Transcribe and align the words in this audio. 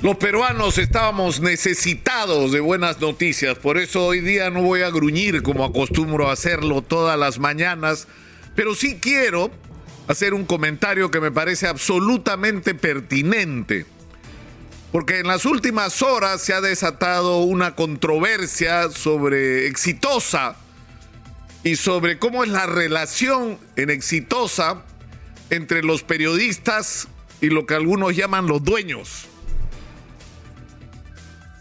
Los 0.00 0.16
peruanos 0.18 0.78
estábamos 0.78 1.40
necesitados 1.40 2.52
de 2.52 2.60
buenas 2.60 3.00
noticias, 3.00 3.58
por 3.58 3.78
eso 3.78 4.06
hoy 4.06 4.20
día 4.20 4.48
no 4.48 4.62
voy 4.62 4.82
a 4.82 4.90
gruñir 4.90 5.42
como 5.42 5.64
acostumbro 5.64 6.30
a 6.30 6.34
hacerlo 6.34 6.82
todas 6.82 7.18
las 7.18 7.40
mañanas, 7.40 8.06
pero 8.54 8.76
sí 8.76 9.00
quiero 9.00 9.50
hacer 10.06 10.34
un 10.34 10.44
comentario 10.44 11.10
que 11.10 11.18
me 11.18 11.32
parece 11.32 11.66
absolutamente 11.66 12.76
pertinente, 12.76 13.86
porque 14.92 15.18
en 15.18 15.26
las 15.26 15.44
últimas 15.44 16.00
horas 16.00 16.42
se 16.42 16.54
ha 16.54 16.60
desatado 16.60 17.38
una 17.38 17.74
controversia 17.74 18.90
sobre 18.90 19.66
exitosa 19.66 20.54
y 21.64 21.74
sobre 21.74 22.20
cómo 22.20 22.44
es 22.44 22.50
la 22.50 22.66
relación 22.66 23.58
en 23.74 23.90
exitosa 23.90 24.84
entre 25.50 25.82
los 25.82 26.04
periodistas 26.04 27.08
y 27.40 27.48
lo 27.48 27.66
que 27.66 27.74
algunos 27.74 28.14
llaman 28.14 28.46
los 28.46 28.62
dueños. 28.62 29.26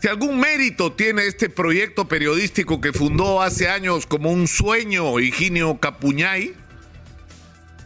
Si 0.02 0.08
algún 0.08 0.40
mérito 0.40 0.94
tiene 0.94 1.26
este 1.26 1.50
proyecto 1.50 2.08
periodístico 2.08 2.80
que 2.80 2.94
fundó 2.94 3.42
hace 3.42 3.68
años 3.68 4.06
como 4.06 4.32
un 4.32 4.48
sueño 4.48 5.20
Higinio 5.20 5.80
Capuñay, 5.80 6.54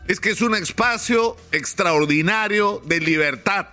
es 0.07 0.19
que 0.19 0.31
es 0.31 0.41
un 0.41 0.53
espacio 0.55 1.37
extraordinario 1.53 2.81
de 2.85 2.99
libertad. 2.99 3.67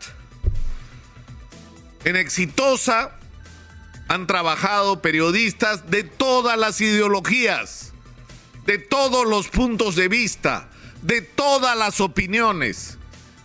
En 2.05 2.15
Exitosa 2.15 3.19
han 4.07 4.29
trabajado 4.29 5.03
periodistas 5.03 5.91
de 5.91 6.05
todas 6.05 6.57
las 6.57 6.81
ideologías, 6.81 7.93
de 8.67 8.79
todos 8.79 9.27
los 9.27 9.49
puntos 9.49 9.97
de 9.97 10.07
vista, 10.07 10.69
de 11.03 11.23
todas 11.23 11.77
las 11.77 12.01
opiniones 12.01 12.99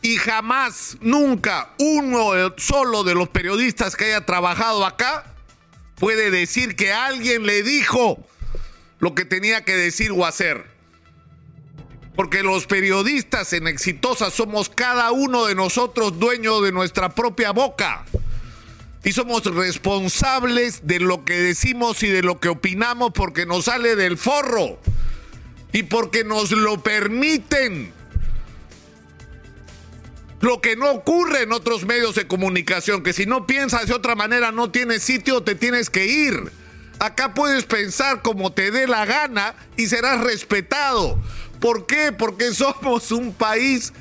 y 0.04 0.18
jamás, 0.18 0.98
nunca, 1.00 1.70
uno 1.80 2.32
solo 2.58 3.06
de 3.06 3.16
los 3.16 3.30
periodistas 3.30 3.96
que 3.96 4.04
haya 4.04 4.26
trabajado 4.26 4.86
acá 4.86 5.24
puede 5.96 6.30
decir 6.30 6.76
que 6.76 6.92
alguien 6.92 7.45
le 7.45 7.64
dijo 7.64 8.20
lo 9.00 9.16
que 9.16 9.23
tenía 9.23 9.64
que 9.64 9.78
decir 9.78 10.12
o 10.12 10.26
hacer. 10.26 10.66
Porque 12.18 12.44
los 12.44 12.68
periodistas 12.68 13.54
en 13.54 13.66
Exitosa 13.66 14.30
somos 14.30 14.68
cada 14.68 15.12
uno 15.12 15.45
de 15.45 15.56
nosotros 15.56 16.20
dueño 16.20 16.60
de 16.60 16.73
nuestra 16.73 17.16
propia 17.16 17.52
boca. 17.52 18.04
Y 19.06 19.14
somos 19.14 19.45
responsables 19.45 20.86
de 20.86 21.00
lo 21.00 21.23
que 21.23 21.36
decimos 21.36 22.04
y 22.04 22.10
de 22.10 22.23
lo 22.23 22.42
que 22.42 22.50
opinamos 22.50 23.12
porque 23.14 23.45
nos 23.45 23.66
sale 23.66 23.95
del 23.95 24.17
forro. 24.17 24.80
Y 25.72 25.84
porque 25.84 26.26
nos 26.26 26.52
lo 26.52 26.84
permiten 26.84 27.94
lo 30.44 30.59
que 30.59 30.75
no 30.75 30.91
ocurre 30.91 31.44
en 31.44 31.53
otros 31.53 31.86
medios 31.86 32.16
de 32.16 32.27
comunicación, 32.27 33.02
que 33.02 33.13
si 33.13 33.25
no 33.25 33.47
piensas 33.47 33.88
de 33.88 33.94
otra 33.94 34.13
manera 34.13 34.52
no 34.52 34.69
tienes 34.72 35.02
sitio, 35.02 35.41
te 35.41 35.55
tienes 35.55 35.89
que 35.89 36.05
ir. 36.05 36.52
Acá 36.99 37.33
puedes 37.33 37.63
pensar 37.63 38.22
como 38.22 38.52
te 38.52 38.69
dé 38.69 38.86
la 38.86 39.05
gana 39.05 39.55
y 39.77 39.88
serás 39.88 40.19
respetado. 40.19 41.17
¿Por 41.61 41.86
qué? 41.86 42.11
Porque 42.11 42.52
somos 42.53 43.14
un 43.14 43.33
país 43.33 43.94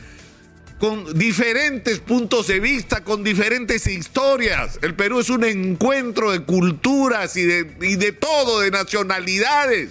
con 0.81 1.17
diferentes 1.17 2.01
puntos 2.01 2.49
de 2.49 2.59
vista, 2.59 3.05
con 3.05 3.23
diferentes 3.23 3.87
historias. 3.87 4.81
El 4.83 4.97
Perú 4.97 5.21
es 5.21 5.31
un 5.31 5.45
encuentro 5.45 6.33
de 6.33 6.41
culturas 6.41 7.37
y 7.37 7.45
de, 7.45 7.77
y 7.83 7.95
de 7.95 8.11
todo, 8.11 8.59
de 8.59 8.73
nacionalidades. 8.73 9.91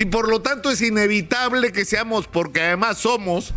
Y 0.00 0.06
por 0.06 0.28
lo 0.28 0.42
tanto 0.42 0.68
es 0.68 0.82
inevitable 0.82 1.70
que 1.70 1.84
seamos, 1.84 2.26
porque 2.26 2.60
además 2.60 2.98
somos 2.98 3.54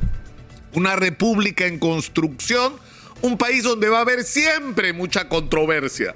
una 0.74 0.96
república 0.96 1.66
en 1.66 1.80
construcción, 1.80 2.74
un 3.22 3.38
país 3.38 3.64
donde 3.64 3.90
va 3.90 4.00
a 4.00 4.02
haber 4.02 4.24
siempre 4.24 4.94
mucha 4.94 5.28
controversia. 5.28 6.16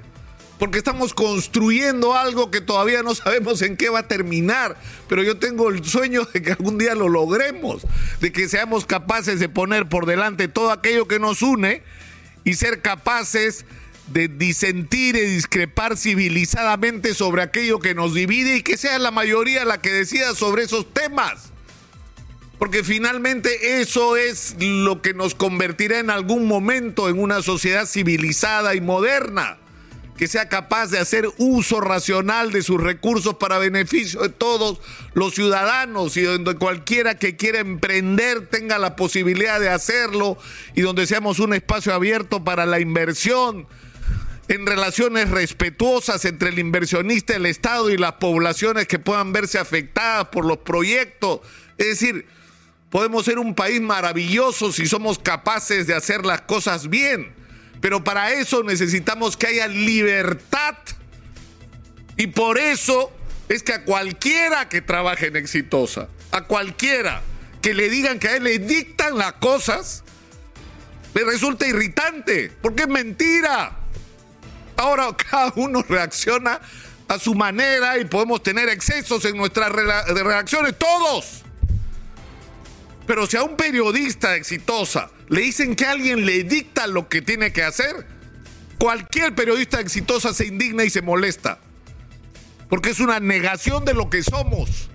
Porque 0.58 0.78
estamos 0.78 1.14
construyendo 1.14 2.14
algo 2.14 2.50
que 2.50 2.60
todavía 2.60 3.02
no 3.02 3.14
sabemos 3.14 3.60
en 3.62 3.76
qué 3.76 3.88
va 3.88 4.00
a 4.00 4.08
terminar. 4.08 4.76
Pero 5.08 5.22
yo 5.22 5.36
tengo 5.36 5.68
el 5.68 5.84
sueño 5.84 6.26
de 6.32 6.42
que 6.42 6.52
algún 6.52 6.78
día 6.78 6.94
lo 6.94 7.08
logremos. 7.08 7.82
De 8.20 8.32
que 8.32 8.48
seamos 8.48 8.86
capaces 8.86 9.40
de 9.40 9.48
poner 9.48 9.88
por 9.88 10.06
delante 10.06 10.46
todo 10.46 10.70
aquello 10.70 11.08
que 11.08 11.18
nos 11.18 11.42
une 11.42 11.82
y 12.44 12.54
ser 12.54 12.82
capaces 12.82 13.66
de 14.06 14.28
disentir 14.28 15.16
y 15.16 15.22
discrepar 15.22 15.96
civilizadamente 15.96 17.14
sobre 17.14 17.42
aquello 17.42 17.80
que 17.80 17.94
nos 17.94 18.14
divide 18.14 18.56
y 18.56 18.62
que 18.62 18.76
sea 18.76 18.98
la 18.98 19.10
mayoría 19.10 19.64
la 19.64 19.80
que 19.80 19.90
decida 19.90 20.34
sobre 20.34 20.62
esos 20.62 20.92
temas 20.92 21.53
porque 22.64 22.82
finalmente 22.82 23.82
eso 23.82 24.16
es 24.16 24.56
lo 24.58 25.02
que 25.02 25.12
nos 25.12 25.34
convertirá 25.34 25.98
en 25.98 26.08
algún 26.08 26.48
momento 26.48 27.10
en 27.10 27.18
una 27.20 27.42
sociedad 27.42 27.84
civilizada 27.84 28.74
y 28.74 28.80
moderna, 28.80 29.58
que 30.16 30.28
sea 30.28 30.48
capaz 30.48 30.86
de 30.86 30.98
hacer 30.98 31.28
uso 31.36 31.82
racional 31.82 32.52
de 32.52 32.62
sus 32.62 32.80
recursos 32.80 33.34
para 33.34 33.58
beneficio 33.58 34.22
de 34.22 34.30
todos 34.30 34.80
los 35.12 35.34
ciudadanos 35.34 36.16
y 36.16 36.22
donde 36.22 36.54
cualquiera 36.54 37.18
que 37.18 37.36
quiera 37.36 37.58
emprender 37.58 38.46
tenga 38.46 38.78
la 38.78 38.96
posibilidad 38.96 39.60
de 39.60 39.68
hacerlo 39.68 40.38
y 40.74 40.80
donde 40.80 41.06
seamos 41.06 41.40
un 41.40 41.52
espacio 41.52 41.92
abierto 41.92 42.44
para 42.44 42.64
la 42.64 42.80
inversión 42.80 43.66
en 44.48 44.64
relaciones 44.64 45.28
respetuosas 45.30 46.24
entre 46.24 46.48
el 46.48 46.58
inversionista, 46.58 47.36
el 47.36 47.44
Estado 47.44 47.90
y 47.90 47.98
las 47.98 48.14
poblaciones 48.14 48.86
que 48.86 48.98
puedan 48.98 49.34
verse 49.34 49.58
afectadas 49.58 50.28
por 50.28 50.46
los 50.46 50.56
proyectos. 50.56 51.40
Es 51.76 52.00
decir, 52.00 52.26
Podemos 52.94 53.24
ser 53.24 53.40
un 53.40 53.56
país 53.56 53.80
maravilloso 53.80 54.70
si 54.70 54.86
somos 54.86 55.18
capaces 55.18 55.88
de 55.88 55.96
hacer 55.96 56.24
las 56.24 56.42
cosas 56.42 56.88
bien. 56.88 57.34
Pero 57.80 58.04
para 58.04 58.30
eso 58.30 58.62
necesitamos 58.62 59.36
que 59.36 59.48
haya 59.48 59.66
libertad. 59.66 60.76
Y 62.16 62.28
por 62.28 62.56
eso 62.56 63.10
es 63.48 63.64
que 63.64 63.72
a 63.72 63.82
cualquiera 63.82 64.68
que 64.68 64.80
trabaje 64.80 65.26
en 65.26 65.34
exitosa, 65.34 66.06
a 66.30 66.42
cualquiera 66.42 67.20
que 67.60 67.74
le 67.74 67.90
digan 67.90 68.20
que 68.20 68.28
a 68.28 68.36
él 68.36 68.44
le 68.44 68.60
dictan 68.60 69.18
las 69.18 69.32
cosas, 69.32 70.04
le 71.14 71.24
resulta 71.24 71.66
irritante, 71.66 72.52
porque 72.62 72.82
es 72.82 72.88
mentira. 72.88 73.76
Ahora 74.76 75.08
cada 75.16 75.52
uno 75.56 75.82
reacciona 75.88 76.60
a 77.08 77.18
su 77.18 77.34
manera 77.34 77.98
y 77.98 78.04
podemos 78.04 78.40
tener 78.44 78.68
excesos 78.68 79.24
en 79.24 79.36
nuestras 79.36 79.72
reacciones, 79.72 80.78
todos. 80.78 81.44
Pero 83.06 83.26
si 83.26 83.36
a 83.36 83.42
un 83.42 83.56
periodista 83.56 84.36
exitosa 84.36 85.10
le 85.28 85.42
dicen 85.42 85.76
que 85.76 85.86
alguien 85.86 86.24
le 86.24 86.44
dicta 86.44 86.86
lo 86.86 87.08
que 87.08 87.22
tiene 87.22 87.52
que 87.52 87.62
hacer, 87.62 88.06
cualquier 88.78 89.34
periodista 89.34 89.80
exitosa 89.80 90.32
se 90.32 90.46
indigna 90.46 90.84
y 90.84 90.90
se 90.90 91.02
molesta. 91.02 91.58
Porque 92.68 92.90
es 92.90 93.00
una 93.00 93.20
negación 93.20 93.84
de 93.84 93.94
lo 93.94 94.08
que 94.08 94.22
somos. 94.22 94.88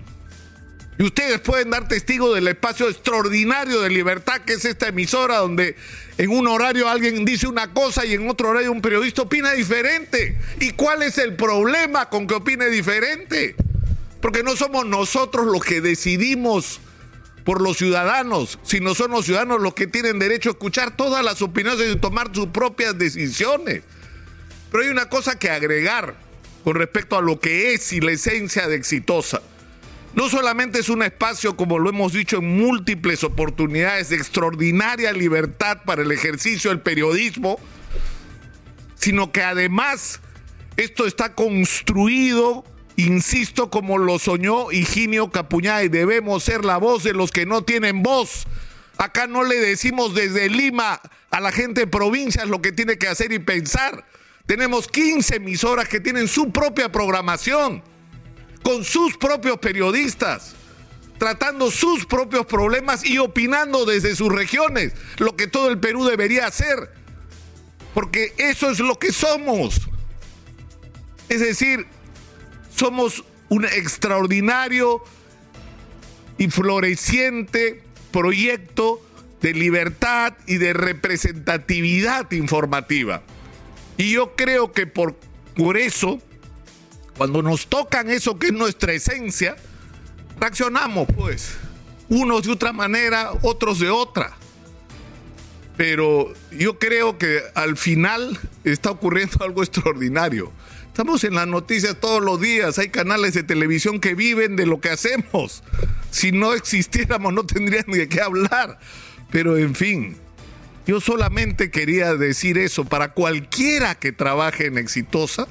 Y 0.98 1.04
ustedes 1.04 1.40
pueden 1.40 1.70
dar 1.70 1.88
testigo 1.88 2.34
del 2.34 2.48
espacio 2.48 2.88
extraordinario 2.88 3.80
de 3.80 3.88
libertad 3.88 4.42
que 4.42 4.54
es 4.54 4.64
esta 4.66 4.88
emisora, 4.88 5.38
donde 5.38 5.76
en 6.18 6.30
un 6.30 6.46
horario 6.46 6.88
alguien 6.88 7.24
dice 7.24 7.46
una 7.46 7.72
cosa 7.72 8.04
y 8.04 8.12
en 8.12 8.28
otro 8.28 8.50
horario 8.50 8.70
un 8.70 8.82
periodista 8.82 9.22
opina 9.22 9.52
diferente. 9.52 10.38
¿Y 10.60 10.72
cuál 10.72 11.02
es 11.02 11.16
el 11.16 11.36
problema 11.36 12.10
con 12.10 12.26
que 12.26 12.34
opine 12.34 12.66
diferente? 12.66 13.54
Porque 14.20 14.42
no 14.42 14.56
somos 14.56 14.84
nosotros 14.84 15.46
los 15.46 15.64
que 15.64 15.80
decidimos 15.80 16.80
por 17.44 17.60
los 17.60 17.78
ciudadanos, 17.78 18.58
sino 18.62 18.94
son 18.94 19.12
los 19.12 19.24
ciudadanos 19.24 19.60
los 19.60 19.74
que 19.74 19.86
tienen 19.86 20.18
derecho 20.18 20.50
a 20.50 20.52
escuchar 20.52 20.96
todas 20.96 21.24
las 21.24 21.42
opiniones 21.42 21.86
y 21.90 21.96
tomar 21.96 22.34
sus 22.34 22.48
propias 22.48 22.98
decisiones. 22.98 23.82
Pero 24.70 24.84
hay 24.84 24.90
una 24.90 25.08
cosa 25.08 25.38
que 25.38 25.50
agregar 25.50 26.14
con 26.64 26.76
respecto 26.76 27.16
a 27.16 27.22
lo 27.22 27.40
que 27.40 27.74
es 27.74 27.92
y 27.92 28.00
la 28.00 28.12
esencia 28.12 28.68
de 28.68 28.76
exitosa. 28.76 29.40
No 30.14 30.28
solamente 30.28 30.80
es 30.80 30.88
un 30.88 31.02
espacio, 31.02 31.56
como 31.56 31.78
lo 31.78 31.88
hemos 31.90 32.12
dicho 32.12 32.38
en 32.38 32.56
múltiples 32.58 33.22
oportunidades, 33.22 34.08
de 34.08 34.16
extraordinaria 34.16 35.12
libertad 35.12 35.78
para 35.84 36.02
el 36.02 36.10
ejercicio 36.10 36.70
del 36.70 36.80
periodismo, 36.80 37.58
sino 38.96 39.30
que 39.30 39.42
además 39.42 40.20
esto 40.76 41.06
está 41.06 41.34
construido 41.34 42.64
Insisto 42.96 43.70
como 43.70 43.98
lo 43.98 44.18
soñó 44.18 44.70
Higinio 44.72 45.30
Capuñay, 45.30 45.88
debemos 45.88 46.44
ser 46.44 46.64
la 46.64 46.76
voz 46.76 47.02
de 47.02 47.14
los 47.14 47.30
que 47.30 47.46
no 47.46 47.62
tienen 47.62 48.02
voz. 48.02 48.46
Acá 48.98 49.26
no 49.26 49.44
le 49.44 49.56
decimos 49.56 50.14
desde 50.14 50.50
Lima 50.50 51.00
a 51.30 51.40
la 51.40 51.52
gente 51.52 51.82
de 51.82 51.86
provincias 51.86 52.48
lo 52.48 52.60
que 52.60 52.72
tiene 52.72 52.98
que 52.98 53.08
hacer 53.08 53.32
y 53.32 53.38
pensar. 53.38 54.04
Tenemos 54.44 54.88
15 54.88 55.36
emisoras 55.36 55.88
que 55.88 56.00
tienen 56.00 56.28
su 56.28 56.50
propia 56.50 56.90
programación, 56.90 57.82
con 58.62 58.84
sus 58.84 59.16
propios 59.16 59.58
periodistas, 59.58 60.54
tratando 61.18 61.70
sus 61.70 62.04
propios 62.04 62.46
problemas 62.46 63.04
y 63.04 63.18
opinando 63.18 63.86
desde 63.86 64.14
sus 64.16 64.30
regiones, 64.30 64.92
lo 65.18 65.36
que 65.36 65.46
todo 65.46 65.70
el 65.70 65.78
Perú 65.78 66.04
debería 66.04 66.46
hacer. 66.46 66.92
Porque 67.94 68.34
eso 68.38 68.70
es 68.70 68.80
lo 68.80 68.98
que 68.98 69.12
somos. 69.12 69.88
Es 71.28 71.40
decir, 71.40 71.86
somos 72.80 73.24
un 73.50 73.66
extraordinario 73.66 75.04
y 76.38 76.48
floreciente 76.48 77.82
proyecto 78.10 79.02
de 79.42 79.52
libertad 79.52 80.32
y 80.46 80.56
de 80.56 80.72
representatividad 80.72 82.32
informativa. 82.32 83.22
Y 83.98 84.12
yo 84.12 84.34
creo 84.34 84.72
que 84.72 84.86
por, 84.86 85.14
por 85.54 85.76
eso, 85.76 86.22
cuando 87.18 87.42
nos 87.42 87.66
tocan 87.66 88.08
eso 88.08 88.38
que 88.38 88.46
es 88.46 88.52
nuestra 88.54 88.94
esencia, 88.94 89.56
reaccionamos 90.40 91.06
pues, 91.14 91.58
unos 92.08 92.44
de 92.44 92.52
otra 92.52 92.72
manera, 92.72 93.32
otros 93.42 93.78
de 93.78 93.90
otra. 93.90 94.32
Pero 95.76 96.32
yo 96.50 96.78
creo 96.78 97.18
que 97.18 97.42
al 97.54 97.76
final 97.76 98.38
está 98.64 98.90
ocurriendo 98.90 99.36
algo 99.44 99.62
extraordinario. 99.62 100.50
Estamos 100.90 101.22
en 101.22 101.34
las 101.34 101.46
noticias 101.46 101.96
todos 102.00 102.20
los 102.20 102.40
días, 102.40 102.76
hay 102.78 102.88
canales 102.88 103.32
de 103.34 103.44
televisión 103.44 104.00
que 104.00 104.14
viven 104.14 104.56
de 104.56 104.66
lo 104.66 104.80
que 104.80 104.90
hacemos. 104.90 105.62
Si 106.10 106.32
no 106.32 106.52
existiéramos 106.52 107.32
no 107.32 107.46
tendrían 107.46 107.86
de 107.86 108.08
qué 108.08 108.20
hablar. 108.20 108.80
Pero 109.30 109.56
en 109.56 109.76
fin, 109.76 110.16
yo 110.88 111.00
solamente 111.00 111.70
quería 111.70 112.16
decir 112.16 112.58
eso 112.58 112.84
para 112.84 113.12
cualquiera 113.12 113.94
que 113.94 114.10
trabaje 114.10 114.66
en 114.66 114.78
Exitosa. 114.78 115.46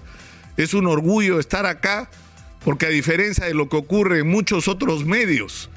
Es 0.58 0.74
un 0.74 0.86
orgullo 0.88 1.40
estar 1.40 1.66
acá 1.66 2.12
porque 2.66 2.88
a 2.88 2.90
diferencia 2.90 3.46
de 3.46 3.54
lo 3.54 3.70
que 3.70 3.78
ocurre 3.78 4.20
en 4.20 4.28
muchos 4.28 4.68
otros 4.68 5.06
medios, 5.06 5.70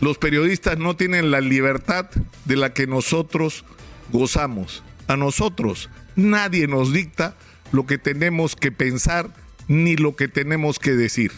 los 0.00 0.18
periodistas 0.18 0.76
no 0.78 0.96
tienen 0.96 1.30
la 1.30 1.40
libertad 1.40 2.10
de 2.44 2.56
la 2.56 2.74
que 2.74 2.88
nosotros 2.88 3.64
gozamos. 4.10 4.82
A 5.06 5.16
nosotros 5.16 5.88
nadie 6.16 6.66
nos 6.66 6.92
dicta 6.92 7.36
lo 7.72 7.86
que 7.86 7.98
tenemos 7.98 8.54
que 8.54 8.70
pensar 8.70 9.32
ni 9.68 9.96
lo 9.96 10.14
que 10.16 10.28
tenemos 10.28 10.78
que 10.78 10.92
decir. 10.92 11.32